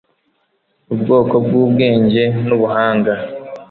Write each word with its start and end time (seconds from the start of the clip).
ubwoko 0.93 1.35
bw'ubwenge 1.45 2.23
n'ubuhanga 2.47 3.13